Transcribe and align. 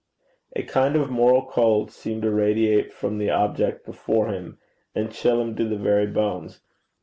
A 0.55 0.63
kind 0.63 0.95
of 0.95 1.11
moral 1.11 1.45
cold 1.45 1.91
seemed 1.91 2.23
to 2.23 2.31
radiate 2.31 2.91
from 2.91 3.19
the 3.19 3.29
object 3.29 3.85
before 3.85 4.29
him, 4.29 4.57
and 4.95 5.11
chill 5.13 5.39
him 5.39 5.55
to 5.57 5.63
the 5.69 5.77
very 5.77 6.07
bones. 6.07 6.59